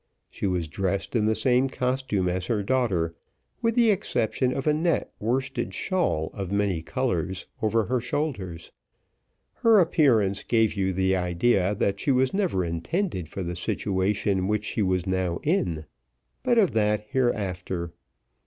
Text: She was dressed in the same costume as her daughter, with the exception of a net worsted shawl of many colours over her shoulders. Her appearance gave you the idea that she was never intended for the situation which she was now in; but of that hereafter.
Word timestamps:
She 0.31 0.47
was 0.47 0.67
dressed 0.67 1.15
in 1.15 1.27
the 1.27 1.35
same 1.35 1.69
costume 1.69 2.27
as 2.27 2.47
her 2.47 2.63
daughter, 2.63 3.13
with 3.61 3.75
the 3.75 3.91
exception 3.91 4.51
of 4.51 4.65
a 4.65 4.73
net 4.73 5.13
worsted 5.19 5.75
shawl 5.75 6.31
of 6.33 6.51
many 6.51 6.81
colours 6.81 7.45
over 7.61 7.83
her 7.85 7.99
shoulders. 8.01 8.71
Her 9.57 9.77
appearance 9.79 10.41
gave 10.41 10.73
you 10.73 10.91
the 10.91 11.15
idea 11.15 11.75
that 11.75 11.99
she 11.99 12.11
was 12.11 12.33
never 12.33 12.65
intended 12.65 13.27
for 13.29 13.43
the 13.43 13.55
situation 13.55 14.47
which 14.47 14.65
she 14.65 14.81
was 14.81 15.05
now 15.05 15.37
in; 15.43 15.85
but 16.41 16.57
of 16.57 16.71
that 16.71 17.05
hereafter. 17.11 17.93